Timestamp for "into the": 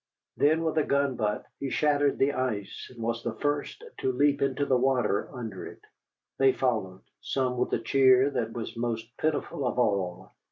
4.41-4.75